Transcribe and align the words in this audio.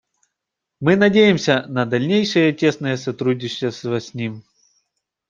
Мы 0.79 0.95
надеемся 0.95 1.67
на 1.67 1.85
дальнейшее 1.85 2.53
тесное 2.53 2.97
сотрудничество 2.97 3.99
с 3.99 4.15
ним. 4.15 4.43